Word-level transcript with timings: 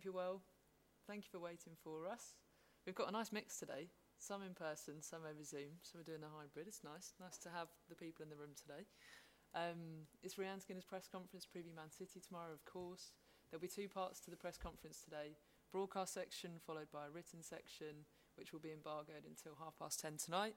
Hope 0.00 0.16
you're 0.16 0.16
well. 0.16 0.40
Thank 1.04 1.28
you 1.28 1.30
for 1.30 1.44
waiting 1.44 1.76
for 1.84 2.08
us. 2.08 2.40
We've 2.88 2.96
got 2.96 3.10
a 3.10 3.12
nice 3.12 3.36
mix 3.36 3.60
today. 3.60 3.92
Some 4.16 4.40
in 4.40 4.56
person, 4.56 5.04
some 5.04 5.28
over 5.28 5.44
Zoom. 5.44 5.76
So 5.84 6.00
we're 6.00 6.08
doing 6.08 6.24
a 6.24 6.32
hybrid. 6.32 6.64
It's 6.64 6.80
nice. 6.80 7.12
Nice 7.20 7.36
to 7.44 7.52
have 7.52 7.68
the 7.92 8.00
people 8.00 8.24
in 8.24 8.32
the 8.32 8.40
room 8.40 8.56
today. 8.56 8.88
Um, 9.52 10.08
it's 10.24 10.40
Rehanne 10.40 10.64
Skinner's 10.64 10.88
press 10.88 11.04
conference, 11.04 11.44
preview 11.44 11.76
Man 11.76 11.92
City 11.92 12.16
tomorrow, 12.16 12.48
of 12.48 12.64
course. 12.64 13.12
There'll 13.52 13.60
be 13.60 13.68
two 13.68 13.92
parts 13.92 14.24
to 14.24 14.32
the 14.32 14.40
press 14.40 14.56
conference 14.56 15.04
today. 15.04 15.36
Broadcast 15.68 16.16
section 16.16 16.56
followed 16.64 16.88
by 16.88 17.04
a 17.04 17.12
written 17.12 17.44
section, 17.44 18.08
which 18.40 18.56
will 18.56 18.64
be 18.64 18.72
embargoed 18.72 19.28
until 19.28 19.60
half 19.60 19.76
past 19.76 20.00
ten 20.00 20.16
tonight. 20.16 20.56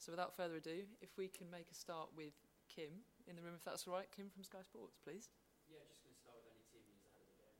So 0.00 0.16
without 0.16 0.32
further 0.32 0.56
ado, 0.56 0.88
if 1.04 1.12
we 1.20 1.28
can 1.28 1.52
make 1.52 1.68
a 1.68 1.76
start 1.76 2.16
with 2.16 2.32
Kim 2.72 3.04
in 3.28 3.36
the 3.36 3.44
room, 3.44 3.52
if 3.52 3.68
that's 3.68 3.84
all 3.84 3.92
right. 3.92 4.08
Kim 4.08 4.32
from 4.32 4.48
Sky 4.48 4.64
Sports, 4.64 4.96
please. 4.96 5.28
Yeah, 5.68 5.84
just 5.92 6.00
going 6.00 6.16
to 6.16 6.22
start 6.24 6.40
with 6.40 6.48
any 6.56 6.64
team 6.72 6.88
news 6.88 7.04
ahead 7.04 7.20
of 7.20 7.28
the 7.28 7.36
game. 7.36 7.52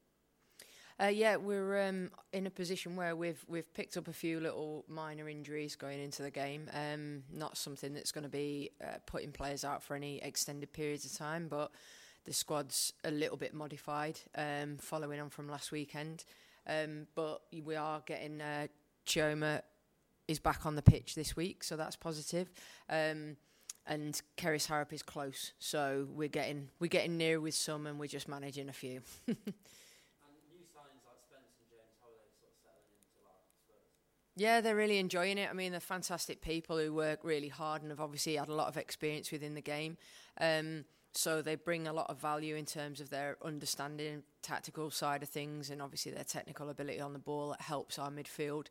Uh, 1.01 1.07
yeah, 1.07 1.37
we're 1.37 1.87
um, 1.89 2.11
in 2.33 2.47
a 2.47 2.51
position 2.51 2.97
where 2.97 3.15
we've 3.15 3.45
we've 3.47 3.73
picked 3.73 3.97
up 3.97 4.09
a 4.09 4.13
few 4.13 4.41
little 4.41 4.85
minor 4.89 5.29
injuries 5.29 5.77
going 5.77 6.01
into 6.03 6.23
the 6.23 6.31
game. 6.31 6.69
Um, 6.75 7.23
not 7.33 7.57
something 7.57 7.95
that's 7.95 8.11
going 8.11 8.25
to 8.25 8.31
be 8.31 8.71
uh, 8.83 8.97
putting 9.07 9.31
players 9.31 9.65
out 9.65 9.81
for 9.81 9.95
any 9.95 10.19
extended 10.19 10.73
periods 10.73 11.05
of 11.05 11.17
time, 11.17 11.47
but 11.47 11.71
the 12.25 12.33
squad's 12.33 12.93
a 13.05 13.13
little 13.13 13.37
bit 13.37 13.55
modified 13.55 14.19
um, 14.35 14.77
following 14.79 15.21
on 15.21 15.31
from 15.31 15.49
last 15.49 15.71
weekend. 15.71 16.25
Um, 16.67 17.07
but 17.15 17.43
we 17.65 17.77
are 17.77 18.03
getting 18.05 18.41
uh, 18.41 18.67
Chioma 19.07 19.63
is 20.27 20.41
back 20.41 20.67
on 20.67 20.75
the 20.75 20.83
pitch 20.83 21.15
this 21.15 21.37
week, 21.37 21.63
so 21.63 21.77
that's 21.77 21.97
positive. 21.97 22.51
Um, 22.91 23.37
and 23.87 24.21
Kerys 24.37 24.67
Harrop 24.67 24.93
is 24.93 25.03
close, 25.03 25.53
so 25.61 26.09
we're 26.13 26.29
getting 26.29 26.71
we're 26.81 26.89
getting 26.89 27.17
near 27.17 27.41
with 27.41 27.55
some, 27.55 27.87
and 27.87 28.01
we're 28.01 28.07
just 28.07 28.27
managing 28.27 28.69
a 28.69 28.73
few. 28.73 29.01
Yeah, 34.39 34.61
they're 34.61 34.77
really 34.77 34.99
enjoying 34.99 35.37
it. 35.37 35.51
I 35.51 35.53
mean, 35.53 35.73
they're 35.73 35.81
fantastic 35.81 36.41
people 36.41 36.79
who 36.79 36.95
work 36.95 37.21
really 37.25 37.49
hard 37.49 37.83
and 37.83 37.91
have 37.91 38.01
obviously 38.01 38.37
had 38.37 38.49
a 38.49 38.55
lot 38.55 38.69
of 38.69 38.77
experience 38.77 39.33
within 39.33 39.55
the 39.55 39.61
game. 39.61 39.97
Um, 40.41 40.85
so 41.13 41.43
they 41.43 41.57
bring 41.57 41.89
a 41.89 41.93
lot 41.93 42.09
of 42.09 42.21
value 42.21 42.55
in 42.55 42.65
terms 42.65 43.01
of 43.01 43.11
their 43.11 43.37
understanding, 43.45 44.23
tactical 44.41 44.93
side 44.93 45.25
of 45.25 45.29
things, 45.29 45.71
and 45.71 45.83
obviously 45.83 46.13
their 46.13 46.23
technical 46.23 46.71
ability 46.71 47.01
on 47.01 47.15
the 47.15 47.19
ball. 47.19 47.53
It 47.53 47.63
helps 47.63 47.99
our 47.99 48.11
midfield 48.11 48.67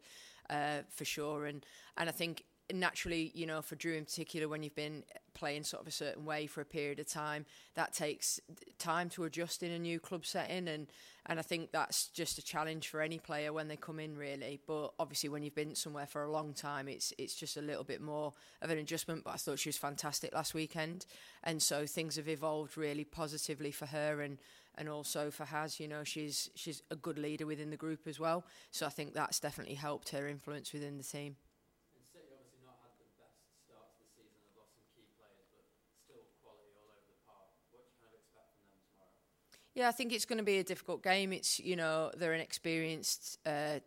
uh, 0.49 0.83
for 0.89 1.03
sure. 1.03 1.45
And 1.45 1.65
and 1.97 2.07
I 2.07 2.13
think 2.13 2.45
naturally, 2.73 3.31
you 3.33 3.45
know, 3.45 3.61
for 3.61 3.75
Drew 3.75 3.93
in 3.93 4.05
particular, 4.05 4.47
when 4.47 4.63
you've 4.63 4.75
been 4.75 5.03
playing 5.33 5.63
sort 5.63 5.81
of 5.81 5.87
a 5.87 5.91
certain 5.91 6.25
way 6.25 6.47
for 6.47 6.61
a 6.61 6.65
period 6.65 6.99
of 6.99 7.07
time, 7.07 7.45
that 7.75 7.93
takes 7.93 8.39
time 8.79 9.09
to 9.09 9.23
adjust 9.23 9.63
in 9.63 9.71
a 9.71 9.79
new 9.79 9.99
club 9.99 10.25
setting, 10.25 10.67
and 10.67 10.87
and 11.25 11.39
I 11.39 11.41
think 11.41 11.71
that's 11.71 12.07
just 12.07 12.37
a 12.37 12.41
challenge 12.41 12.87
for 12.87 13.01
any 13.01 13.19
player 13.19 13.51
when 13.51 13.67
they 13.67 13.75
come 13.75 13.99
in, 13.99 14.17
really. 14.17 14.59
But 14.65 14.93
obviously, 14.99 15.29
when 15.29 15.43
you've 15.43 15.55
been 15.55 15.75
somewhere 15.75 16.07
for 16.07 16.23
a 16.23 16.31
long 16.31 16.53
time, 16.53 16.87
it's 16.87 17.13
it's 17.17 17.35
just 17.35 17.57
a 17.57 17.61
little 17.61 17.83
bit 17.83 18.01
more 18.01 18.33
of 18.61 18.69
an 18.69 18.77
adjustment. 18.77 19.23
But 19.23 19.35
I 19.35 19.37
thought 19.37 19.59
she 19.59 19.69
was 19.69 19.77
fantastic 19.77 20.33
last 20.33 20.53
weekend, 20.53 21.05
and 21.43 21.61
so 21.61 21.85
things 21.85 22.17
have 22.17 22.27
evolved 22.27 22.77
really 22.77 23.05
positively 23.05 23.71
for 23.71 23.87
her 23.87 24.21
and. 24.21 24.37
And 24.79 24.87
also 24.89 25.31
for 25.31 25.43
Haz, 25.43 25.79
you 25.79 25.87
know, 25.87 26.03
she's 26.03 26.51
she's 26.53 26.83
a 26.91 26.95
good 26.95 27.17
leader 27.17 27.47
within 27.47 27.71
the 27.71 27.77
group 27.77 28.05
as 28.05 28.19
well. 28.19 28.45
So 28.69 28.85
I 28.85 28.89
think 28.89 29.15
that's 29.15 29.39
definitely 29.39 29.73
helped 29.73 30.09
her 30.09 30.27
influence 30.27 30.71
within 30.71 30.99
the 30.99 31.03
team. 31.03 31.35
Yeah, 39.77 39.89
I 39.89 39.91
think 39.91 40.11
it's 40.11 40.25
going 40.25 40.39
to 40.39 40.43
be 40.43 40.57
a 40.57 40.63
difficult 40.63 41.03
game. 41.03 41.31
It's 41.31 41.59
you 41.59 41.75
know 41.75 42.09
they're 42.17 42.33
an 42.33 42.41
experienced 42.41 43.37
uh, 43.45 43.79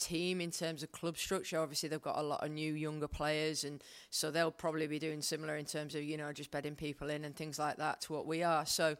team 0.00 0.40
in 0.40 0.50
terms 0.50 0.82
of 0.82 0.90
club 0.90 1.18
structure. 1.18 1.60
Obviously, 1.60 1.90
they've 1.90 2.00
got 2.00 2.16
a 2.18 2.22
lot 2.22 2.42
of 2.42 2.50
new 2.50 2.72
younger 2.72 3.08
players, 3.08 3.62
and 3.62 3.84
so 4.08 4.30
they'll 4.30 4.50
probably 4.50 4.86
be 4.86 4.98
doing 4.98 5.20
similar 5.20 5.56
in 5.56 5.66
terms 5.66 5.94
of 5.94 6.02
you 6.02 6.16
know 6.16 6.32
just 6.32 6.50
bedding 6.50 6.74
people 6.74 7.10
in 7.10 7.26
and 7.26 7.36
things 7.36 7.58
like 7.58 7.76
that 7.76 8.00
to 8.00 8.14
what 8.14 8.26
we 8.26 8.42
are. 8.42 8.64
So, 8.64 8.96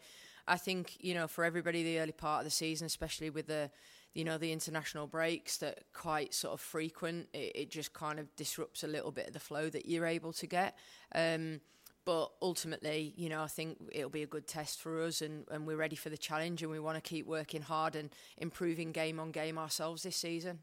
I 0.47 0.59
think 0.59 0.97
you 1.01 1.15
know 1.15 1.27
for 1.29 1.45
everybody, 1.45 1.83
the 1.83 1.99
early 1.99 2.13
part 2.13 2.41
of 2.41 2.45
the 2.45 2.51
season, 2.51 2.85
especially 2.85 3.31
with 3.31 3.47
the 3.47 3.71
you 4.13 4.25
know 4.25 4.37
the 4.37 4.53
international 4.53 5.07
breaks 5.07 5.57
that 5.57 5.85
quite 5.95 6.35
sort 6.35 6.53
of 6.53 6.61
frequent, 6.61 7.27
it, 7.33 7.53
it 7.55 7.71
just 7.71 7.95
kind 7.95 8.19
of 8.19 8.27
disrupts 8.37 8.85
a 8.85 8.87
little 8.87 9.13
bit 9.13 9.29
of 9.29 9.33
the 9.33 9.41
flow 9.41 9.71
that 9.71 9.87
you're 9.87 10.05
able 10.05 10.35
to 10.35 10.47
get. 10.47 10.77
Um, 11.15 11.63
but 12.05 12.31
ultimately, 12.43 13.15
you 13.17 13.29
know, 13.29 13.43
I 13.43 13.47
think 13.47 13.79
it'll 13.93 14.11
be 14.11 14.23
a 14.23 14.27
good 14.27 14.47
test 14.47 14.81
for 14.81 15.03
us, 15.03 15.23
and, 15.23 15.45
and 15.51 15.67
we're 15.67 15.77
ready 15.77 15.97
for 15.97 16.11
the 16.11 16.19
challenge, 16.19 16.63
and 16.63 16.71
we 16.71 16.79
want 16.81 16.97
to 16.97 17.01
keep 17.01 17.27
working 17.27 17.63
hard 17.63 17.97
and 17.97 18.11
improving 18.37 18.93
game 18.93 19.19
on 19.19 19.31
game 19.31 19.59
ourselves 19.59 20.03
this 20.03 20.17
season. 20.17 20.61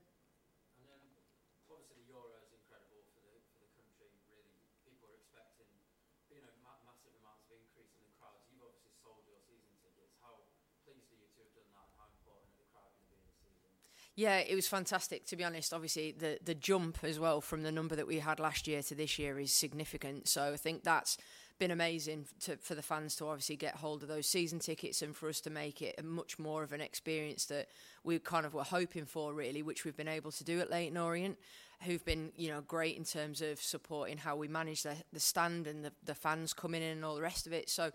Yeah, 14.21 14.37
it 14.37 14.53
was 14.53 14.67
fantastic 14.67 15.25
to 15.25 15.35
be 15.35 15.43
honest. 15.43 15.73
Obviously, 15.73 16.11
the 16.11 16.37
the 16.45 16.53
jump 16.53 16.99
as 17.03 17.17
well 17.17 17.41
from 17.41 17.63
the 17.63 17.71
number 17.71 17.95
that 17.95 18.05
we 18.05 18.19
had 18.19 18.39
last 18.39 18.67
year 18.67 18.83
to 18.83 18.93
this 18.93 19.17
year 19.17 19.39
is 19.39 19.51
significant. 19.51 20.27
So 20.27 20.53
I 20.53 20.57
think 20.57 20.83
that's 20.83 21.17
been 21.57 21.71
amazing 21.71 22.27
to, 22.41 22.57
for 22.57 22.75
the 22.75 22.83
fans 22.83 23.15
to 23.15 23.25
obviously 23.25 23.55
get 23.55 23.77
hold 23.77 24.03
of 24.03 24.09
those 24.09 24.27
season 24.27 24.59
tickets 24.59 25.01
and 25.01 25.15
for 25.15 25.27
us 25.27 25.41
to 25.41 25.49
make 25.49 25.81
it 25.81 26.03
much 26.05 26.37
more 26.37 26.61
of 26.61 26.71
an 26.71 26.81
experience 26.81 27.45
that 27.45 27.69
we 28.03 28.19
kind 28.19 28.45
of 28.45 28.53
were 28.53 28.63
hoping 28.63 29.05
for, 29.05 29.33
really, 29.33 29.63
which 29.63 29.85
we've 29.85 29.97
been 29.97 30.07
able 30.07 30.31
to 30.31 30.43
do 30.43 30.59
at 30.59 30.69
Leyton 30.69 30.97
Orient, 30.97 31.37
who've 31.81 32.05
been 32.05 32.31
you 32.35 32.49
know 32.49 32.61
great 32.61 32.97
in 32.97 33.03
terms 33.03 33.41
of 33.41 33.59
supporting 33.59 34.17
how 34.19 34.35
we 34.35 34.47
manage 34.47 34.83
the, 34.83 34.95
the 35.11 35.19
stand 35.19 35.65
and 35.65 35.83
the, 35.83 35.91
the 36.03 36.13
fans 36.13 36.53
coming 36.53 36.83
in 36.83 36.91
and 36.91 37.05
all 37.05 37.15
the 37.15 37.21
rest 37.23 37.47
of 37.47 37.53
it. 37.53 37.71
So 37.71 37.89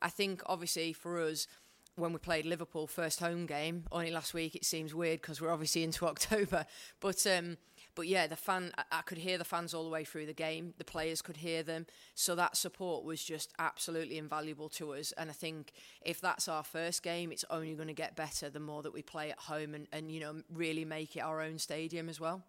I 0.00 0.10
think 0.10 0.42
obviously 0.46 0.92
for 0.92 1.20
us 1.20 1.48
when 1.96 2.12
we 2.12 2.18
played 2.18 2.46
Liverpool 2.46 2.86
first 2.86 3.20
home 3.20 3.46
game 3.46 3.84
only 3.92 4.10
last 4.10 4.34
week. 4.34 4.54
It 4.54 4.64
seems 4.64 4.94
weird 4.94 5.20
because 5.20 5.40
we're 5.40 5.52
obviously 5.52 5.82
into 5.84 6.06
October, 6.06 6.66
but 7.00 7.26
um, 7.26 7.56
but 7.94 8.08
yeah, 8.08 8.26
the 8.26 8.36
fan 8.36 8.72
I, 8.78 8.84
I 8.90 9.02
could 9.02 9.18
hear 9.18 9.38
the 9.38 9.44
fans 9.44 9.74
all 9.74 9.84
the 9.84 9.90
way 9.90 10.04
through 10.04 10.26
the 10.26 10.32
game. 10.32 10.74
The 10.78 10.84
players 10.84 11.22
could 11.22 11.38
hear 11.38 11.62
them, 11.62 11.86
so 12.14 12.34
that 12.34 12.56
support 12.56 13.04
was 13.04 13.22
just 13.22 13.52
absolutely 13.58 14.18
invaluable 14.18 14.68
to 14.70 14.94
us. 14.94 15.12
And 15.12 15.30
I 15.30 15.34
think 15.34 15.72
if 16.00 16.20
that's 16.20 16.48
our 16.48 16.64
first 16.64 17.02
game, 17.02 17.32
it's 17.32 17.44
only 17.50 17.74
going 17.74 17.88
to 17.88 17.94
get 17.94 18.16
better 18.16 18.48
the 18.48 18.60
more 18.60 18.82
that 18.82 18.94
we 18.94 19.02
play 19.02 19.30
at 19.30 19.38
home 19.38 19.74
and 19.74 19.86
and 19.92 20.10
you 20.10 20.20
know 20.20 20.42
really 20.52 20.84
make 20.84 21.16
it 21.16 21.20
our 21.20 21.40
own 21.40 21.58
stadium 21.58 22.08
as 22.08 22.20
well. 22.20 22.42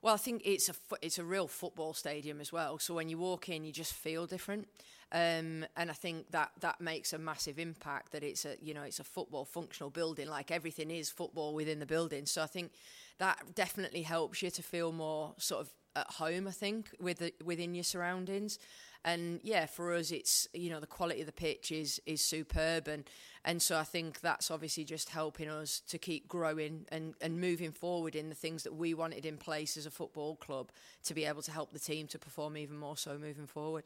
Well, 0.00 0.14
I 0.14 0.16
think 0.18 0.42
it's 0.44 0.68
a 0.68 0.74
it's 1.02 1.18
a 1.18 1.24
real 1.24 1.48
football 1.48 1.92
stadium 1.92 2.40
as 2.40 2.52
well. 2.52 2.78
So 2.78 2.94
when 2.94 3.08
you 3.08 3.18
walk 3.18 3.48
in, 3.48 3.64
you 3.64 3.72
just 3.72 3.92
feel 3.94 4.26
different, 4.26 4.68
um, 5.10 5.64
and 5.76 5.90
I 5.90 5.94
think 5.94 6.30
that 6.30 6.52
that 6.60 6.80
makes 6.80 7.12
a 7.12 7.18
massive 7.18 7.58
impact. 7.58 8.12
That 8.12 8.22
it's 8.22 8.44
a 8.44 8.56
you 8.62 8.74
know 8.74 8.82
it's 8.82 9.00
a 9.00 9.04
football 9.04 9.44
functional 9.44 9.90
building, 9.90 10.28
like 10.28 10.52
everything 10.52 10.90
is 10.90 11.10
football 11.10 11.52
within 11.54 11.80
the 11.80 11.86
building. 11.86 12.26
So 12.26 12.42
I 12.42 12.46
think 12.46 12.70
that 13.18 13.54
definitely 13.56 14.02
helps 14.02 14.40
you 14.40 14.50
to 14.50 14.62
feel 14.62 14.92
more 14.92 15.34
sort 15.38 15.62
of 15.62 15.70
at 15.96 16.10
home. 16.12 16.46
I 16.46 16.52
think 16.52 16.90
with 17.00 17.18
the, 17.18 17.32
within 17.44 17.74
your 17.74 17.84
surroundings, 17.84 18.58
and 19.04 19.40
yeah, 19.42 19.66
for 19.66 19.94
us, 19.94 20.10
it's 20.10 20.48
you 20.52 20.70
know 20.70 20.80
the 20.80 20.86
quality 20.86 21.20
of 21.20 21.26
the 21.26 21.32
pitch 21.32 21.70
is 21.70 22.00
is 22.06 22.20
superb, 22.20 22.88
and 22.88 23.04
and 23.44 23.62
so 23.62 23.78
I 23.78 23.84
think 23.84 24.20
that's 24.20 24.50
obviously 24.50 24.84
just 24.84 25.08
helping 25.08 25.48
us 25.48 25.80
to 25.88 25.98
keep 25.98 26.28
growing 26.28 26.84
and, 26.90 27.14
and 27.20 27.40
moving 27.40 27.72
forward 27.72 28.14
in 28.14 28.28
the 28.28 28.34
things 28.34 28.62
that 28.64 28.74
we 28.74 28.92
wanted 28.92 29.24
in 29.24 29.38
place 29.38 29.76
as 29.76 29.86
a 29.86 29.90
football 29.90 30.36
club 30.36 30.70
to 31.04 31.14
be 31.14 31.24
able 31.24 31.42
to 31.42 31.50
help 31.50 31.72
the 31.72 31.78
team 31.78 32.06
to 32.08 32.18
perform 32.18 32.56
even 32.56 32.76
more 32.76 32.96
so 32.96 33.16
moving 33.16 33.46
forward. 33.46 33.84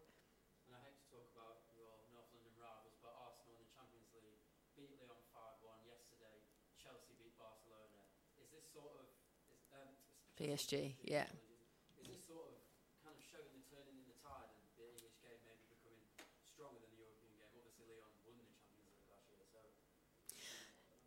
Yesterday, 5.86 6.42
Chelsea 6.82 7.14
beat 7.20 7.38
Barcelona. 7.38 8.02
Is 8.42 8.50
this 8.50 8.66
sort 8.74 8.98
of 8.98 9.06
is, 9.52 9.62
um, 9.78 9.94
PSG, 10.34 10.94
yeah. 11.04 11.26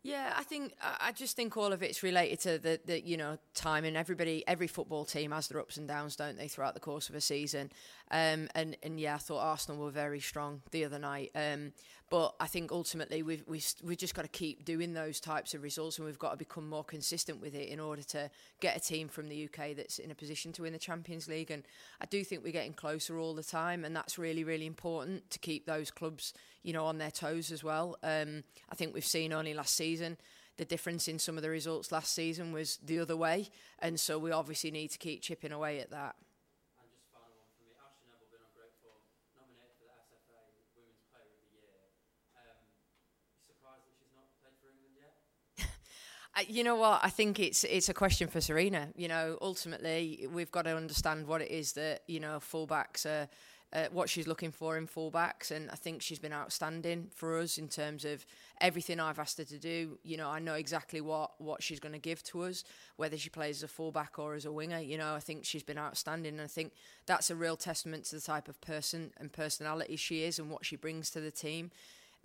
Yeah, 0.06 0.34
I 0.36 0.44
think 0.44 0.72
I 0.80 1.10
just 1.10 1.34
think 1.34 1.56
all 1.56 1.72
of 1.72 1.82
it's 1.82 2.04
related 2.04 2.38
to 2.42 2.58
the, 2.60 2.78
the 2.86 3.04
you 3.04 3.16
know 3.16 3.38
time 3.54 3.84
and 3.84 3.96
everybody 3.96 4.44
every 4.46 4.68
football 4.68 5.04
team 5.04 5.32
has 5.32 5.48
their 5.48 5.58
ups 5.58 5.78
and 5.78 5.88
downs, 5.88 6.14
don't 6.14 6.38
they, 6.38 6.46
throughout 6.46 6.74
the 6.74 6.80
course 6.80 7.08
of 7.08 7.16
a 7.16 7.20
season. 7.20 7.72
Um, 8.12 8.48
and 8.54 8.76
and 8.84 9.00
yeah, 9.00 9.16
I 9.16 9.18
thought 9.18 9.40
Arsenal 9.40 9.82
were 9.82 9.90
very 9.90 10.20
strong 10.20 10.62
the 10.70 10.84
other 10.84 11.00
night. 11.00 11.32
Um, 11.34 11.72
but 12.08 12.36
I 12.38 12.46
think 12.46 12.70
ultimately 12.70 13.24
we've 13.24 13.42
we've 13.48 13.66
we've 13.82 13.98
just 13.98 14.14
got 14.14 14.22
to 14.22 14.28
keep 14.28 14.64
doing 14.64 14.94
those 14.94 15.18
types 15.18 15.54
of 15.54 15.64
results, 15.64 15.98
and 15.98 16.06
we've 16.06 16.20
got 16.20 16.30
to 16.30 16.36
become 16.36 16.68
more 16.68 16.84
consistent 16.84 17.40
with 17.40 17.56
it 17.56 17.68
in 17.68 17.80
order 17.80 18.02
to 18.04 18.30
get 18.60 18.76
a 18.76 18.80
team 18.80 19.08
from 19.08 19.28
the 19.28 19.44
UK 19.46 19.74
that's 19.76 19.98
in 19.98 20.12
a 20.12 20.14
position 20.14 20.52
to 20.52 20.62
win 20.62 20.72
the 20.72 20.78
Champions 20.78 21.26
League. 21.26 21.50
And 21.50 21.64
I 22.00 22.06
do 22.06 22.22
think 22.22 22.44
we're 22.44 22.52
getting 22.52 22.74
closer 22.74 23.18
all 23.18 23.34
the 23.34 23.42
time, 23.42 23.84
and 23.84 23.96
that's 23.96 24.18
really 24.18 24.44
really 24.44 24.66
important 24.66 25.28
to 25.30 25.40
keep 25.40 25.66
those 25.66 25.90
clubs 25.90 26.32
you 26.66 26.72
know 26.72 26.84
on 26.84 26.98
their 26.98 27.12
toes 27.12 27.52
as 27.52 27.62
well. 27.62 27.96
Um, 28.02 28.42
I 28.68 28.74
think 28.74 28.92
we've 28.92 29.06
seen 29.06 29.32
only 29.32 29.54
last 29.54 29.76
season 29.76 30.18
the 30.56 30.64
difference 30.64 31.06
in 31.06 31.18
some 31.18 31.36
of 31.36 31.42
the 31.42 31.50
results 31.50 31.92
last 31.92 32.12
season 32.12 32.52
was 32.52 32.78
the 32.84 32.98
other 32.98 33.16
way, 33.16 33.48
and 33.78 34.00
so 34.00 34.18
we 34.18 34.32
obviously 34.32 34.70
need 34.72 34.90
to 34.90 34.98
keep 34.98 35.22
chipping 35.22 35.52
away 35.52 35.78
at 35.78 35.90
that. 35.90 36.16
you 46.48 46.64
know 46.64 46.76
what? 46.76 47.00
I 47.04 47.10
think 47.10 47.38
it's 47.38 47.62
it's 47.62 47.88
a 47.88 47.94
question 47.94 48.28
for 48.28 48.40
Sarina. 48.40 48.88
You 48.96 49.08
know, 49.08 49.38
ultimately, 49.40 50.26
we've 50.32 50.50
got 50.50 50.62
to 50.62 50.76
understand 50.76 51.26
what 51.28 51.42
it 51.42 51.50
is 51.50 51.74
that 51.74 52.02
you 52.08 52.18
know 52.18 52.40
fullbacks 52.40 53.06
are. 53.06 53.28
Uh, 53.76 53.88
what 53.92 54.08
she's 54.08 54.26
looking 54.26 54.50
for 54.50 54.78
in 54.78 54.86
fullbacks, 54.86 55.50
and 55.50 55.70
I 55.70 55.74
think 55.74 56.00
she's 56.00 56.18
been 56.18 56.32
outstanding 56.32 57.08
for 57.14 57.38
us 57.38 57.58
in 57.58 57.68
terms 57.68 58.06
of 58.06 58.24
everything 58.58 58.98
I've 58.98 59.18
asked 59.18 59.36
her 59.36 59.44
to 59.44 59.58
do. 59.58 59.98
You 60.02 60.16
know, 60.16 60.30
I 60.30 60.38
know 60.38 60.54
exactly 60.54 61.02
what 61.02 61.38
what 61.38 61.62
she's 61.62 61.78
going 61.78 61.92
to 61.92 61.98
give 61.98 62.22
to 62.24 62.44
us, 62.44 62.64
whether 62.96 63.18
she 63.18 63.28
plays 63.28 63.58
as 63.58 63.64
a 63.64 63.68
fullback 63.68 64.18
or 64.18 64.32
as 64.32 64.46
a 64.46 64.50
winger. 64.50 64.80
You 64.80 64.96
know, 64.96 65.14
I 65.14 65.20
think 65.20 65.44
she's 65.44 65.62
been 65.62 65.76
outstanding, 65.76 66.32
and 66.32 66.40
I 66.40 66.46
think 66.46 66.72
that's 67.04 67.28
a 67.28 67.36
real 67.36 67.54
testament 67.54 68.04
to 68.04 68.16
the 68.16 68.22
type 68.22 68.48
of 68.48 68.58
person 68.62 69.10
and 69.18 69.30
personality 69.30 69.96
she 69.96 70.22
is 70.22 70.38
and 70.38 70.50
what 70.50 70.64
she 70.64 70.76
brings 70.76 71.10
to 71.10 71.20
the 71.20 71.30
team. 71.30 71.70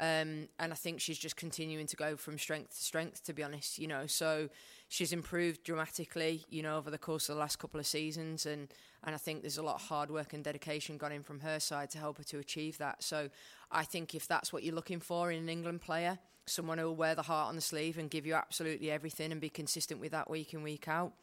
Um, 0.01 0.49
and 0.57 0.71
I 0.71 0.75
think 0.75 0.99
she's 0.99 1.19
just 1.19 1.35
continuing 1.35 1.85
to 1.85 1.95
go 1.95 2.17
from 2.17 2.39
strength 2.39 2.75
to 2.75 2.83
strength, 2.83 3.23
to 3.25 3.33
be 3.33 3.43
honest, 3.43 3.77
you 3.77 3.87
know. 3.87 4.07
So 4.07 4.49
she's 4.87 5.13
improved 5.13 5.63
dramatically, 5.63 6.43
you 6.49 6.63
know, 6.63 6.77
over 6.77 6.89
the 6.89 6.97
course 6.97 7.29
of 7.29 7.35
the 7.35 7.39
last 7.39 7.59
couple 7.59 7.79
of 7.79 7.85
seasons. 7.85 8.47
And, 8.47 8.67
and 9.03 9.13
I 9.13 9.19
think 9.19 9.41
there's 9.41 9.59
a 9.59 9.63
lot 9.63 9.75
of 9.75 9.83
hard 9.83 10.09
work 10.09 10.33
and 10.33 10.43
dedication 10.43 10.97
gone 10.97 11.11
in 11.11 11.21
from 11.21 11.41
her 11.41 11.59
side 11.59 11.91
to 11.91 11.99
help 11.99 12.17
her 12.17 12.23
to 12.23 12.39
achieve 12.39 12.79
that. 12.79 13.03
So 13.03 13.29
I 13.71 13.83
think 13.83 14.15
if 14.15 14.27
that's 14.27 14.51
what 14.51 14.63
you're 14.63 14.73
looking 14.73 14.99
for 14.99 15.31
in 15.31 15.43
an 15.43 15.49
England 15.49 15.81
player, 15.81 16.17
someone 16.47 16.79
who 16.79 16.85
will 16.85 16.95
wear 16.95 17.13
the 17.13 17.21
heart 17.21 17.49
on 17.49 17.55
the 17.55 17.61
sleeve 17.61 17.99
and 17.99 18.09
give 18.09 18.25
you 18.25 18.33
absolutely 18.33 18.89
everything 18.89 19.31
and 19.31 19.39
be 19.39 19.49
consistent 19.49 20.01
with 20.01 20.13
that 20.13 20.31
week 20.31 20.55
in, 20.55 20.63
week 20.63 20.87
out, 20.87 21.13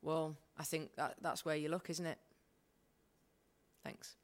well, 0.00 0.34
I 0.58 0.64
think 0.64 0.96
that, 0.96 1.16
that's 1.20 1.44
where 1.44 1.56
you 1.56 1.68
look, 1.68 1.90
isn't 1.90 2.06
it? 2.06 2.18
Thanks. 3.84 4.16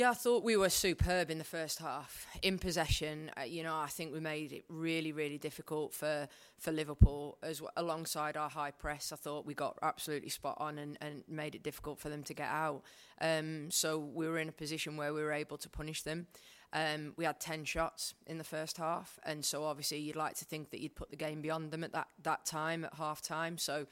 Yeah, 0.00 0.12
I 0.12 0.14
thought 0.14 0.44
we 0.44 0.56
were 0.56 0.70
superb 0.70 1.30
in 1.30 1.36
the 1.36 1.44
first 1.44 1.78
half. 1.78 2.26
In 2.40 2.58
possession, 2.58 3.30
uh, 3.38 3.42
you 3.42 3.62
know, 3.62 3.76
I 3.76 3.88
think 3.88 4.14
we 4.14 4.18
made 4.18 4.50
it 4.50 4.64
really, 4.70 5.12
really 5.12 5.36
difficult 5.36 5.92
for, 5.92 6.26
for 6.56 6.72
Liverpool 6.72 7.36
as 7.42 7.60
alongside 7.76 8.34
our 8.34 8.48
high 8.48 8.70
press. 8.70 9.12
I 9.12 9.16
thought 9.16 9.44
we 9.44 9.52
got 9.52 9.76
absolutely 9.82 10.30
spot 10.30 10.56
on 10.58 10.78
and, 10.78 10.96
and 11.02 11.22
made 11.28 11.54
it 11.54 11.62
difficult 11.62 11.98
for 11.98 12.08
them 12.08 12.22
to 12.22 12.32
get 12.32 12.48
out. 12.48 12.80
Um, 13.20 13.70
so 13.70 13.98
we 13.98 14.26
were 14.26 14.38
in 14.38 14.48
a 14.48 14.52
position 14.52 14.96
where 14.96 15.12
we 15.12 15.20
were 15.20 15.32
able 15.32 15.58
to 15.58 15.68
punish 15.68 16.00
them. 16.00 16.28
Um, 16.72 17.12
we 17.18 17.26
had 17.26 17.38
10 17.38 17.66
shots 17.66 18.14
in 18.26 18.38
the 18.38 18.44
first 18.44 18.78
half, 18.78 19.18
and 19.24 19.44
so 19.44 19.64
obviously 19.64 19.98
you'd 19.98 20.16
like 20.16 20.36
to 20.36 20.46
think 20.46 20.70
that 20.70 20.80
you'd 20.80 20.94
put 20.94 21.10
the 21.10 21.16
game 21.16 21.42
beyond 21.42 21.72
them 21.72 21.84
at 21.84 21.92
that, 21.92 22.08
that 22.22 22.46
time, 22.46 22.86
at 22.86 22.94
half 22.94 23.20
time. 23.20 23.58
So 23.58 23.86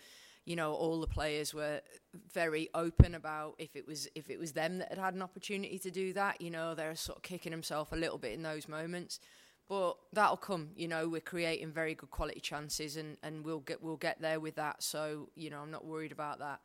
you 0.49 0.57
know, 0.57 0.73
all 0.73 0.99
the 0.99 1.07
players 1.07 1.53
were 1.53 1.83
very 2.33 2.71
open 2.73 3.15
about 3.15 3.55
if 3.59 3.77
it 3.77 3.87
was 3.87 4.09
if 4.15 4.31
it 4.31 4.39
was 4.39 4.53
them 4.53 4.79
that 4.79 4.89
had 4.89 4.97
had 4.97 5.13
an 5.13 5.21
opportunity 5.21 5.79
to 5.79 5.91
do 5.91 6.15
that. 6.15 6.41
You 6.41 6.51
know, 6.51 6.75
they're 6.75 6.97
sort 6.97 7.19
of 7.19 7.23
kicking 7.23 7.53
themselves 7.53 7.93
a 7.93 7.97
little 7.97 8.17
bit 8.17 8.33
in 8.33 8.43
those 8.43 8.67
moments, 8.67 9.21
but 9.69 9.99
that'll 10.15 10.39
come. 10.39 10.71
You 10.75 10.89
know, 10.89 11.07
we're 11.07 11.21
creating 11.21 11.71
very 11.73 11.95
good 11.95 12.11
quality 12.11 12.41
chances, 12.41 12.97
and, 12.97 13.19
and 13.23 13.45
we'll 13.45 13.61
get 13.61 13.83
we'll 13.83 13.99
get 13.99 14.23
there 14.23 14.41
with 14.41 14.55
that. 14.55 14.83
So 14.83 15.29
you 15.35 15.51
know, 15.51 15.61
I'm 15.61 15.71
not 15.71 15.85
worried 15.85 16.13
about 16.13 16.39
that. 16.39 16.61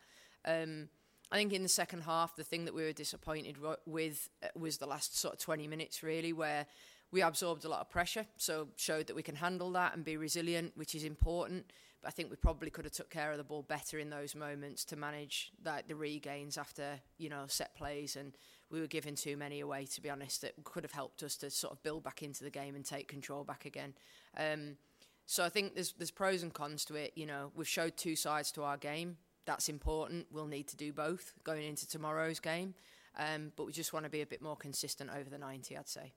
Um, 0.45 0.87
I 1.29 1.35
think 1.35 1.51
in 1.51 1.61
the 1.61 1.67
second 1.67 2.03
half, 2.03 2.37
the 2.37 2.45
thing 2.45 2.63
that 2.63 2.73
we 2.73 2.83
were 2.83 2.93
disappointed 2.93 3.57
with 3.85 4.29
uh, 4.41 4.47
was 4.57 4.77
the 4.77 4.87
last 4.87 5.19
sort 5.19 5.33
of 5.33 5.41
20 5.41 5.67
minutes, 5.67 6.03
really, 6.03 6.31
where 6.31 6.67
we 7.11 7.21
absorbed 7.21 7.65
a 7.65 7.69
lot 7.69 7.81
of 7.81 7.89
pressure, 7.89 8.27
so 8.37 8.69
showed 8.77 9.07
that 9.07 9.15
we 9.15 9.23
can 9.23 9.35
handle 9.35 9.71
that 9.73 9.93
and 9.93 10.05
be 10.05 10.15
resilient, 10.15 10.71
which 10.75 10.95
is 10.95 11.03
important. 11.03 11.65
I 12.05 12.11
think 12.11 12.29
we 12.29 12.35
probably 12.35 12.69
could 12.69 12.85
have 12.85 12.93
took 12.93 13.09
care 13.09 13.31
of 13.31 13.37
the 13.37 13.43
ball 13.43 13.63
better 13.63 13.99
in 13.99 14.09
those 14.09 14.35
moments 14.35 14.85
to 14.85 14.95
manage 14.95 15.51
that 15.63 15.87
the 15.87 15.95
regains 15.95 16.57
after 16.57 16.99
you 17.17 17.29
know 17.29 17.45
set 17.47 17.75
plays, 17.75 18.15
and 18.15 18.35
we 18.69 18.79
were 18.79 18.87
giving 18.87 19.15
too 19.15 19.37
many 19.37 19.59
away. 19.59 19.85
To 19.85 20.01
be 20.01 20.09
honest, 20.09 20.41
that 20.41 20.53
could 20.63 20.83
have 20.83 20.91
helped 20.91 21.23
us 21.23 21.35
to 21.37 21.49
sort 21.49 21.73
of 21.73 21.83
build 21.83 22.03
back 22.03 22.23
into 22.23 22.43
the 22.43 22.49
game 22.49 22.75
and 22.75 22.85
take 22.85 23.07
control 23.07 23.43
back 23.43 23.65
again. 23.65 23.93
Um, 24.37 24.77
so 25.25 25.43
I 25.43 25.49
think 25.49 25.75
there's 25.75 25.93
there's 25.93 26.11
pros 26.11 26.43
and 26.43 26.53
cons 26.53 26.85
to 26.85 26.95
it. 26.95 27.13
You 27.15 27.25
know, 27.25 27.51
we've 27.55 27.67
showed 27.67 27.97
two 27.97 28.15
sides 28.15 28.51
to 28.53 28.63
our 28.63 28.77
game. 28.77 29.17
That's 29.45 29.69
important. 29.69 30.27
We'll 30.31 30.47
need 30.47 30.67
to 30.69 30.77
do 30.77 30.93
both 30.93 31.33
going 31.43 31.67
into 31.67 31.87
tomorrow's 31.87 32.39
game. 32.39 32.75
Um, 33.17 33.51
but 33.55 33.65
we 33.65 33.71
just 33.71 33.93
want 33.93 34.05
to 34.05 34.09
be 34.09 34.21
a 34.21 34.25
bit 34.25 34.41
more 34.41 34.55
consistent 34.55 35.11
over 35.15 35.29
the 35.29 35.37
90, 35.37 35.77
I'd 35.77 35.87
say. 35.87 36.13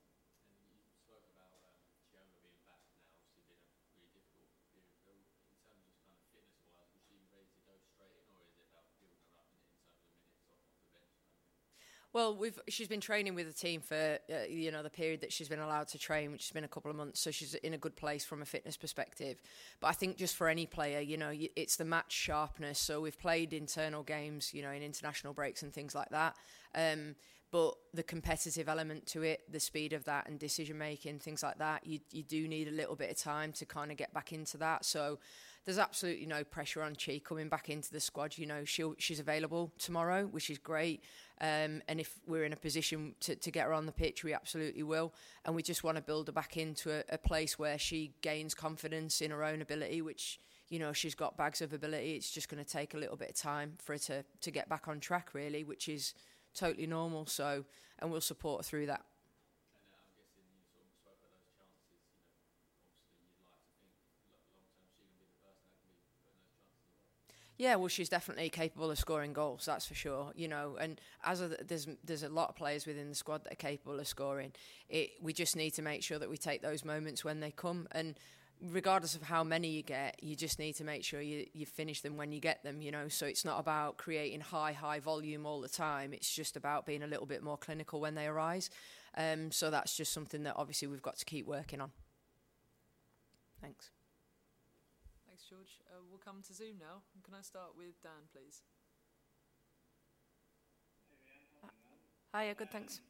Well, 12.16 12.34
we've 12.34 12.58
she's 12.66 12.88
been 12.88 13.02
training 13.02 13.34
with 13.34 13.46
the 13.46 13.52
team 13.52 13.82
for 13.82 13.94
uh, 14.32 14.46
you 14.48 14.72
know 14.72 14.82
the 14.82 14.88
period 14.88 15.20
that 15.20 15.34
she's 15.34 15.50
been 15.50 15.58
allowed 15.58 15.88
to 15.88 15.98
train, 15.98 16.32
which 16.32 16.46
has 16.46 16.50
been 16.50 16.64
a 16.64 16.68
couple 16.68 16.90
of 16.90 16.96
months. 16.96 17.20
So 17.20 17.30
she's 17.30 17.52
in 17.56 17.74
a 17.74 17.76
good 17.76 17.94
place 17.94 18.24
from 18.24 18.40
a 18.40 18.46
fitness 18.46 18.74
perspective. 18.74 19.36
But 19.80 19.88
I 19.88 19.92
think 19.92 20.16
just 20.16 20.34
for 20.34 20.48
any 20.48 20.64
player, 20.64 21.00
you 21.00 21.18
know, 21.18 21.30
it's 21.56 21.76
the 21.76 21.84
match 21.84 22.12
sharpness. 22.12 22.78
So 22.78 23.02
we've 23.02 23.18
played 23.18 23.52
internal 23.52 24.02
games, 24.02 24.54
you 24.54 24.62
know, 24.62 24.70
in 24.70 24.82
international 24.82 25.34
breaks 25.34 25.62
and 25.62 25.74
things 25.74 25.94
like 25.94 26.08
that. 26.08 26.36
Um, 26.74 27.16
but 27.56 27.74
the 27.94 28.02
competitive 28.02 28.68
element 28.68 29.06
to 29.06 29.22
it, 29.22 29.40
the 29.50 29.58
speed 29.58 29.94
of 29.94 30.04
that, 30.04 30.28
and 30.28 30.38
decision 30.38 30.76
making, 30.76 31.18
things 31.18 31.42
like 31.42 31.56
that, 31.56 31.86
you 31.86 32.00
you 32.10 32.22
do 32.22 32.46
need 32.46 32.68
a 32.68 32.70
little 32.70 32.94
bit 32.94 33.10
of 33.10 33.16
time 33.16 33.50
to 33.50 33.64
kind 33.64 33.90
of 33.90 33.96
get 33.96 34.12
back 34.12 34.30
into 34.30 34.58
that. 34.58 34.84
So 34.84 35.18
there's 35.64 35.78
absolutely 35.78 36.26
no 36.26 36.44
pressure 36.44 36.82
on 36.82 36.96
Chi 36.96 37.18
coming 37.24 37.48
back 37.48 37.70
into 37.70 37.90
the 37.90 37.98
squad. 37.98 38.36
You 38.36 38.44
know, 38.44 38.66
she 38.66 38.84
she's 38.98 39.20
available 39.20 39.72
tomorrow, 39.78 40.26
which 40.26 40.50
is 40.50 40.58
great. 40.58 41.02
Um, 41.40 41.80
and 41.88 41.98
if 41.98 42.20
we're 42.26 42.44
in 42.44 42.52
a 42.52 42.56
position 42.56 43.14
to, 43.20 43.34
to 43.36 43.50
get 43.50 43.64
her 43.64 43.72
on 43.72 43.86
the 43.86 43.92
pitch, 43.92 44.22
we 44.22 44.34
absolutely 44.34 44.82
will. 44.82 45.14
And 45.46 45.56
we 45.56 45.62
just 45.62 45.82
want 45.82 45.96
to 45.96 46.02
build 46.02 46.26
her 46.26 46.34
back 46.34 46.58
into 46.58 46.90
a, 46.90 47.04
a 47.08 47.16
place 47.16 47.58
where 47.58 47.78
she 47.78 48.12
gains 48.20 48.54
confidence 48.54 49.22
in 49.22 49.30
her 49.30 49.42
own 49.42 49.62
ability, 49.62 50.02
which 50.02 50.40
you 50.68 50.78
know 50.78 50.92
she's 50.92 51.14
got 51.14 51.38
bags 51.38 51.62
of 51.62 51.72
ability. 51.72 52.16
It's 52.16 52.30
just 52.30 52.50
going 52.50 52.62
to 52.62 52.70
take 52.70 52.92
a 52.92 52.98
little 52.98 53.16
bit 53.16 53.30
of 53.30 53.36
time 53.36 53.78
for 53.78 53.94
her 53.94 53.98
to 54.10 54.24
to 54.42 54.50
get 54.50 54.68
back 54.68 54.88
on 54.88 55.00
track, 55.00 55.30
really, 55.32 55.64
which 55.64 55.88
is 55.88 56.12
totally 56.56 56.86
normal. 56.86 57.26
So, 57.26 57.64
and 57.98 58.10
we'll 58.10 58.20
support 58.20 58.60
her 58.60 58.68
through 58.68 58.86
that. 58.86 59.04
Yeah, 67.58 67.76
well, 67.76 67.88
she's 67.88 68.10
definitely 68.10 68.50
capable 68.50 68.90
of 68.90 68.98
scoring 68.98 69.32
goals. 69.32 69.64
That's 69.64 69.86
for 69.86 69.94
sure. 69.94 70.30
You 70.34 70.48
know, 70.48 70.76
and 70.78 71.00
as 71.24 71.40
a, 71.40 71.48
there's 71.66 71.88
there's 72.04 72.22
a 72.22 72.28
lot 72.28 72.50
of 72.50 72.56
players 72.56 72.86
within 72.86 73.08
the 73.08 73.14
squad 73.14 73.44
that 73.44 73.52
are 73.54 73.56
capable 73.56 73.98
of 73.98 74.06
scoring. 74.06 74.52
It 74.90 75.12
we 75.22 75.32
just 75.32 75.56
need 75.56 75.70
to 75.70 75.82
make 75.82 76.02
sure 76.02 76.18
that 76.18 76.28
we 76.28 76.36
take 76.36 76.60
those 76.60 76.84
moments 76.84 77.24
when 77.24 77.40
they 77.40 77.50
come, 77.50 77.88
and 77.92 78.18
regardless 78.62 79.14
of 79.14 79.22
how 79.22 79.44
many 79.44 79.68
you 79.68 79.82
get, 79.82 80.22
you 80.22 80.36
just 80.36 80.58
need 80.58 80.74
to 80.74 80.84
make 80.84 81.04
sure 81.04 81.20
you 81.20 81.46
you 81.52 81.66
finish 81.66 82.00
them 82.00 82.16
when 82.16 82.32
you 82.32 82.40
get 82.40 82.62
them. 82.62 82.80
You 82.80 82.92
know, 82.92 83.08
so 83.08 83.26
it's 83.26 83.44
not 83.44 83.58
about 83.60 83.96
creating 83.96 84.40
high 84.40 84.72
high 84.72 85.00
volume 85.00 85.46
all 85.46 85.60
the 85.60 85.68
time. 85.68 86.12
It's 86.12 86.32
just 86.32 86.56
about 86.56 86.86
being 86.86 87.02
a 87.02 87.06
little 87.06 87.26
bit 87.26 87.42
more 87.42 87.56
clinical 87.56 88.00
when 88.00 88.14
they 88.14 88.26
arise. 88.26 88.70
Um, 89.16 89.50
so 89.50 89.70
that's 89.70 89.96
just 89.96 90.12
something 90.12 90.42
that 90.42 90.54
obviously 90.56 90.88
we've 90.88 91.02
got 91.02 91.16
to 91.16 91.24
keep 91.24 91.46
working 91.46 91.80
on. 91.80 91.90
Thanks. 93.62 93.90
Thanks, 95.26 95.44
George. 95.48 95.80
Uh, 95.90 96.00
we'll 96.10 96.18
come 96.18 96.42
to 96.46 96.54
Zoom 96.54 96.78
now. 96.78 97.02
Can 97.24 97.34
I 97.34 97.42
start 97.42 97.70
with 97.76 98.00
Dan, 98.02 98.28
please? 98.32 98.62
Hiya, 102.34 102.54
good, 102.54 102.70
thanks. 102.70 103.00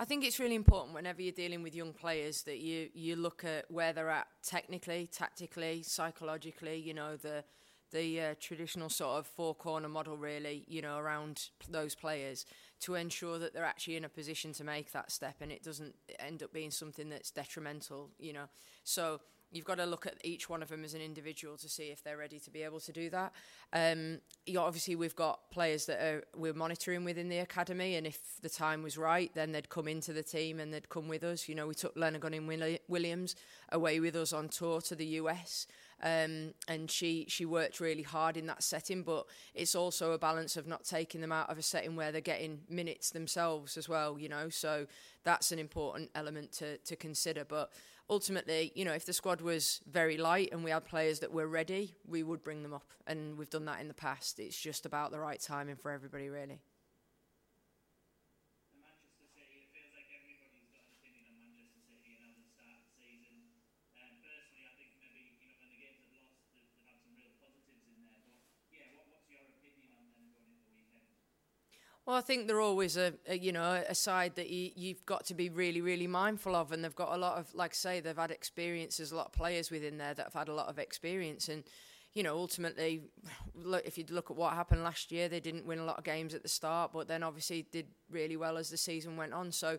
I 0.00 0.04
think 0.04 0.24
it's 0.24 0.38
really 0.38 0.54
important 0.54 0.94
whenever 0.94 1.20
you're 1.20 1.32
dealing 1.32 1.64
with 1.64 1.74
young 1.74 1.92
players 1.92 2.42
that 2.42 2.58
you 2.58 2.88
you 2.94 3.16
look 3.16 3.44
at 3.44 3.68
where 3.68 3.92
they're 3.92 4.08
at 4.10 4.28
technically, 4.44 5.08
tactically, 5.12 5.82
psychologically. 5.82 6.76
You 6.76 6.94
know 6.94 7.16
the 7.16 7.42
the 7.90 8.20
uh, 8.20 8.34
traditional 8.38 8.90
sort 8.90 9.18
of 9.18 9.26
four 9.26 9.56
corner 9.56 9.88
model, 9.88 10.16
really. 10.16 10.64
You 10.68 10.82
know 10.82 10.98
around 10.98 11.48
those 11.68 11.96
players 11.96 12.46
to 12.80 12.94
ensure 12.94 13.40
that 13.40 13.54
they're 13.54 13.64
actually 13.64 13.96
in 13.96 14.04
a 14.04 14.08
position 14.08 14.52
to 14.52 14.62
make 14.62 14.92
that 14.92 15.10
step, 15.10 15.38
and 15.40 15.50
it 15.50 15.64
doesn't 15.64 15.96
end 16.20 16.44
up 16.44 16.52
being 16.52 16.70
something 16.70 17.08
that's 17.08 17.32
detrimental. 17.32 18.10
You 18.20 18.34
know, 18.34 18.48
so 18.84 19.20
you've 19.50 19.64
got 19.64 19.76
to 19.76 19.86
look 19.86 20.06
at 20.06 20.14
each 20.24 20.48
one 20.48 20.62
of 20.62 20.68
them 20.68 20.84
as 20.84 20.94
an 20.94 21.00
individual 21.00 21.56
to 21.56 21.68
see 21.68 21.84
if 21.84 22.02
they're 22.02 22.16
ready 22.16 22.38
to 22.38 22.50
be 22.50 22.62
able 22.62 22.80
to 22.80 22.92
do 22.92 23.08
that. 23.10 23.32
Um, 23.72 24.20
obviously, 24.56 24.96
we've 24.96 25.16
got 25.16 25.50
players 25.50 25.86
that 25.86 26.00
are, 26.00 26.24
we're 26.36 26.54
monitoring 26.54 27.04
within 27.04 27.28
the 27.28 27.38
academy, 27.38 27.96
and 27.96 28.06
if 28.06 28.18
the 28.42 28.48
time 28.48 28.82
was 28.82 28.98
right, 28.98 29.30
then 29.34 29.52
they'd 29.52 29.68
come 29.68 29.88
into 29.88 30.12
the 30.12 30.22
team 30.22 30.60
and 30.60 30.72
they'd 30.72 30.88
come 30.88 31.08
with 31.08 31.24
us. 31.24 31.48
You 31.48 31.54
know, 31.54 31.66
we 31.66 31.74
took 31.74 31.96
Lenna 31.96 32.18
Gunning-Williams 32.18 33.36
away 33.72 34.00
with 34.00 34.16
us 34.16 34.32
on 34.32 34.48
tour 34.48 34.80
to 34.82 34.94
the 34.94 35.06
US. 35.06 35.66
Um, 36.00 36.54
and 36.68 36.88
she 36.88 37.26
she 37.28 37.44
worked 37.44 37.80
really 37.80 38.02
hard 38.02 38.36
in 38.36 38.46
that 38.46 38.62
setting. 38.62 39.02
But 39.02 39.26
it's 39.54 39.74
also 39.74 40.12
a 40.12 40.18
balance 40.18 40.56
of 40.56 40.66
not 40.66 40.84
taking 40.84 41.20
them 41.20 41.32
out 41.32 41.50
of 41.50 41.58
a 41.58 41.62
setting 41.62 41.96
where 41.96 42.12
they're 42.12 42.20
getting 42.20 42.60
minutes 42.68 43.10
themselves 43.10 43.76
as 43.76 43.88
well. 43.88 44.18
You 44.18 44.28
know, 44.28 44.48
so 44.48 44.86
that's 45.24 45.50
an 45.50 45.58
important 45.58 46.10
element 46.14 46.52
to 46.52 46.78
to 46.78 46.94
consider. 46.94 47.44
But 47.44 47.72
ultimately, 48.10 48.72
you 48.74 48.84
know, 48.84 48.92
if 48.92 49.04
the 49.04 49.12
squad 49.12 49.40
was 49.40 49.80
very 49.90 50.16
light 50.16 50.50
and 50.52 50.64
we 50.64 50.70
had 50.70 50.84
players 50.84 51.20
that 51.20 51.32
were 51.32 51.46
ready, 51.46 51.94
we 52.06 52.22
would 52.22 52.42
bring 52.42 52.62
them 52.62 52.74
up. 52.74 52.90
And 53.06 53.38
we've 53.38 53.50
done 53.50 53.64
that 53.66 53.80
in 53.80 53.88
the 53.88 53.94
past. 53.94 54.38
It's 54.38 54.58
just 54.58 54.86
about 54.86 55.10
the 55.10 55.18
right 55.18 55.40
timing 55.40 55.76
for 55.76 55.90
everybody, 55.90 56.28
really. 56.28 56.60
Well, 72.08 72.16
I 72.16 72.22
think 72.22 72.46
they're 72.46 72.58
always 72.58 72.96
a, 72.96 73.12
a, 73.28 73.36
you 73.36 73.52
know 73.52 73.84
a 73.86 73.94
side 73.94 74.36
that 74.36 74.48
you, 74.48 74.70
you've 74.74 75.04
got 75.04 75.26
to 75.26 75.34
be 75.34 75.50
really 75.50 75.82
really 75.82 76.06
mindful 76.06 76.56
of, 76.56 76.72
and 76.72 76.82
they've 76.82 76.94
got 76.94 77.12
a 77.12 77.18
lot 77.18 77.36
of 77.36 77.54
like 77.54 77.72
I 77.72 77.74
say 77.74 78.00
they've 78.00 78.16
had 78.16 78.30
experiences, 78.30 79.12
a 79.12 79.16
lot 79.16 79.26
of 79.26 79.32
players 79.32 79.70
within 79.70 79.98
there 79.98 80.14
that 80.14 80.22
have 80.22 80.32
had 80.32 80.48
a 80.48 80.54
lot 80.54 80.68
of 80.68 80.78
experience, 80.78 81.50
and 81.50 81.64
you 82.14 82.22
know 82.22 82.38
ultimately, 82.38 83.02
look 83.54 83.84
if 83.84 83.98
you 83.98 84.06
look 84.08 84.30
at 84.30 84.38
what 84.38 84.54
happened 84.54 84.84
last 84.84 85.12
year, 85.12 85.28
they 85.28 85.38
didn't 85.38 85.66
win 85.66 85.80
a 85.80 85.84
lot 85.84 85.98
of 85.98 86.04
games 86.04 86.32
at 86.32 86.42
the 86.42 86.48
start, 86.48 86.92
but 86.94 87.08
then 87.08 87.22
obviously 87.22 87.66
did 87.72 87.88
really 88.10 88.38
well 88.38 88.56
as 88.56 88.70
the 88.70 88.78
season 88.78 89.18
went 89.18 89.34
on. 89.34 89.52
So. 89.52 89.78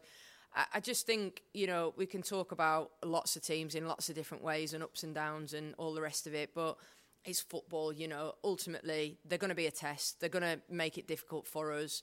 I 0.74 0.79
just 0.79 1.05
think 1.05 1.43
you 1.53 1.67
know 1.67 1.93
we 1.95 2.07
can 2.07 2.24
talk 2.24 2.51
about 2.51 2.89
lots 3.05 3.36
of 3.36 3.43
teams 3.43 3.75
in 3.75 3.88
lots 3.88 4.09
of 4.09 4.15
different 4.15 4.43
ways 4.43 4.74
and 4.74 4.83
ups 4.83 5.03
and 5.03 5.13
downs 5.13 5.53
and 5.53 5.75
all 5.77 5.93
the 5.93 6.01
rest 6.01 6.25
of 6.25 6.33
it, 6.33 6.55
but 6.55 6.75
it's 7.25 7.41
football. 7.41 7.93
You 7.93 8.07
know, 8.07 8.33
ultimately 8.43 9.17
they're 9.25 9.38
going 9.38 9.49
to 9.49 9.55
be 9.55 9.67
a 9.67 9.71
test. 9.71 10.19
They're 10.19 10.29
going 10.29 10.43
to 10.43 10.59
make 10.69 10.97
it 10.97 11.07
difficult 11.07 11.47
for 11.47 11.73
us 11.73 12.01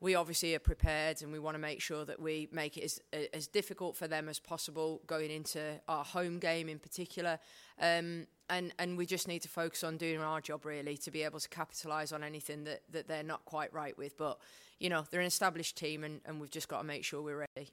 we 0.00 0.14
obviously 0.14 0.54
are 0.54 0.60
prepared 0.60 1.22
and 1.22 1.32
we 1.32 1.38
want 1.38 1.54
to 1.54 1.58
make 1.58 1.80
sure 1.80 2.04
that 2.04 2.20
we 2.20 2.48
make 2.52 2.76
it 2.76 3.00
as, 3.12 3.28
as 3.32 3.46
difficult 3.46 3.96
for 3.96 4.06
them 4.06 4.28
as 4.28 4.38
possible 4.38 5.00
going 5.06 5.30
into 5.30 5.80
our 5.88 6.04
home 6.04 6.38
game 6.38 6.68
in 6.68 6.78
particular. 6.78 7.38
Um, 7.80 8.26
and, 8.50 8.72
and 8.78 8.98
we 8.98 9.06
just 9.06 9.26
need 9.26 9.40
to 9.42 9.48
focus 9.48 9.82
on 9.82 9.96
doing 9.96 10.20
our 10.20 10.40
job 10.40 10.66
really 10.66 10.98
to 10.98 11.10
be 11.10 11.22
able 11.22 11.40
to 11.40 11.48
capitalise 11.48 12.12
on 12.12 12.22
anything 12.22 12.64
that, 12.64 12.82
that 12.92 13.08
they're 13.08 13.22
not 13.22 13.44
quite 13.46 13.72
right 13.72 13.96
with. 13.96 14.18
But, 14.18 14.38
you 14.78 14.90
know, 14.90 15.04
they're 15.10 15.20
an 15.20 15.26
established 15.26 15.76
team 15.76 16.04
and, 16.04 16.20
and 16.26 16.40
we've 16.40 16.50
just 16.50 16.68
got 16.68 16.78
to 16.78 16.84
make 16.84 17.02
sure 17.02 17.22
we're 17.22 17.46
ready. 17.56 17.70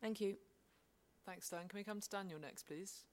Thank 0.00 0.20
you. 0.20 0.36
Thanks, 1.24 1.48
Dan. 1.48 1.68
Can 1.68 1.78
we 1.78 1.84
come 1.84 2.00
to 2.00 2.08
Daniel 2.08 2.40
next, 2.40 2.66
please? 2.66 3.04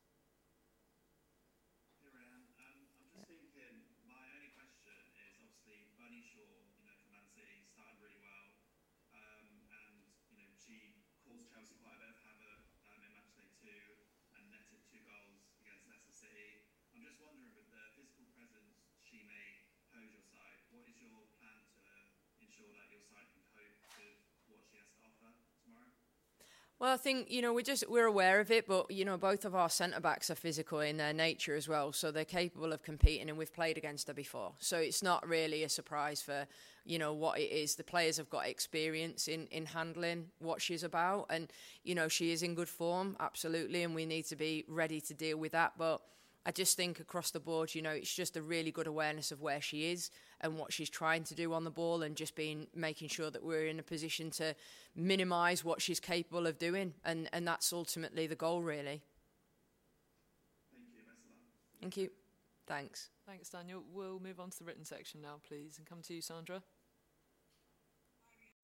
Well, 26.79 26.93
I 26.93 26.97
think 26.97 27.29
you 27.29 27.41
know 27.41 27.53
we're 27.53 27.61
just 27.61 27.83
we're 27.89 28.05
aware 28.05 28.39
of 28.39 28.51
it, 28.51 28.65
but 28.65 28.89
you 28.89 29.03
know 29.03 29.17
both 29.17 29.43
of 29.43 29.53
our 29.53 29.69
centre 29.69 29.99
backs 29.99 30.29
are 30.29 30.35
physical 30.35 30.79
in 30.79 30.95
their 30.95 31.11
nature 31.11 31.55
as 31.55 31.67
well, 31.67 31.91
so 31.91 32.09
they're 32.09 32.23
capable 32.23 32.71
of 32.71 32.83
competing, 32.83 33.27
and 33.27 33.37
we've 33.37 33.53
played 33.53 33.77
against 33.77 34.07
her 34.07 34.13
before, 34.13 34.53
so 34.59 34.77
it's 34.77 35.03
not 35.03 35.27
really 35.27 35.63
a 35.63 35.69
surprise 35.69 36.21
for 36.21 36.47
you 36.85 36.97
know 36.97 37.11
what 37.13 37.37
it 37.37 37.51
is. 37.51 37.75
The 37.75 37.83
players 37.83 38.15
have 38.15 38.29
got 38.29 38.47
experience 38.47 39.27
in 39.27 39.47
in 39.47 39.65
handling 39.65 40.27
what 40.39 40.61
she's 40.61 40.83
about, 40.83 41.25
and 41.29 41.51
you 41.83 41.95
know 41.95 42.07
she 42.07 42.31
is 42.31 42.43
in 42.43 42.55
good 42.55 42.69
form, 42.69 43.17
absolutely, 43.19 43.83
and 43.83 43.93
we 43.93 44.05
need 44.05 44.23
to 44.27 44.37
be 44.37 44.63
ready 44.69 45.01
to 45.01 45.13
deal 45.13 45.37
with 45.37 45.51
that. 45.51 45.73
But 45.77 46.01
I 46.45 46.51
just 46.51 46.77
think 46.77 47.01
across 47.01 47.31
the 47.31 47.41
board, 47.41 47.75
you 47.75 47.81
know, 47.81 47.91
it's 47.91 48.13
just 48.13 48.37
a 48.37 48.41
really 48.41 48.71
good 48.71 48.87
awareness 48.87 49.33
of 49.33 49.41
where 49.41 49.59
she 49.59 49.91
is 49.91 50.11
and 50.41 50.57
what 50.57 50.71
she's 50.71 50.89
trying 50.89 51.23
to 51.25 51.35
do 51.35 51.53
on 51.53 51.63
the 51.63 51.71
ball, 51.71 52.01
and 52.01 52.15
just 52.15 52.35
being 52.35 52.67
making 52.75 53.09
sure 53.09 53.29
that 53.29 53.43
we're 53.43 53.67
in 53.67 53.79
a 53.79 53.83
position 53.83 54.31
to 54.31 54.55
minimise 54.95 55.63
what 55.63 55.81
she's 55.81 55.99
capable 55.99 56.47
of 56.47 56.57
doing, 56.57 56.93
and 57.03 57.29
and 57.33 57.47
that's 57.47 57.71
ultimately 57.73 58.27
the 58.27 58.35
goal, 58.35 58.61
really. 58.61 59.01
Thank 61.81 61.95
you. 61.97 62.09
Thanks. 62.67 63.09
Thanks, 63.25 63.49
Daniel. 63.49 63.83
We'll 63.93 64.19
move 64.19 64.39
on 64.39 64.49
to 64.49 64.59
the 64.59 64.65
written 64.65 64.85
section 64.85 65.21
now, 65.21 65.39
please, 65.47 65.77
and 65.77 65.87
come 65.87 66.01
to 66.03 66.13
you, 66.13 66.21
Sandra. 66.21 66.61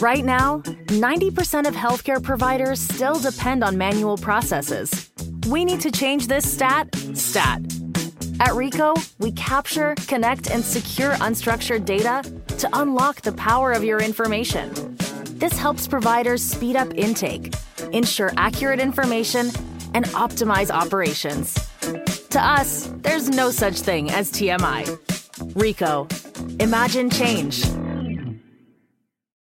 Right 0.00 0.24
now, 0.24 0.60
90% 0.86 1.66
of 1.66 1.74
healthcare 1.74 2.22
providers 2.22 2.80
still 2.80 3.18
depend 3.18 3.64
on 3.64 3.76
manual 3.76 4.16
processes. 4.16 5.10
We 5.48 5.64
need 5.64 5.80
to 5.80 5.90
change 5.90 6.28
this 6.28 6.50
stat 6.50 6.94
stat. 7.14 7.60
At 8.40 8.50
Ricoh, 8.50 8.94
we 9.18 9.32
capture, 9.32 9.96
connect, 10.06 10.50
and 10.50 10.64
secure 10.64 11.14
unstructured 11.14 11.84
data 11.84 12.22
to 12.58 12.68
unlock 12.72 13.22
the 13.22 13.32
power 13.32 13.72
of 13.72 13.82
your 13.82 14.00
information. 14.00 14.96
This 15.38 15.58
helps 15.58 15.88
providers 15.88 16.42
speed 16.42 16.76
up 16.76 16.94
intake, 16.94 17.54
ensure 17.92 18.32
accurate 18.36 18.78
information, 18.78 19.50
and 19.94 20.04
optimize 20.06 20.70
operations. 20.70 21.54
To 22.30 22.40
us, 22.40 22.90
there's 22.98 23.28
no 23.28 23.50
such 23.50 23.80
thing 23.80 24.10
as 24.10 24.30
TMI. 24.30 24.84
Ricoh. 25.54 26.06
Imagine 26.60 27.10
change. 27.10 27.64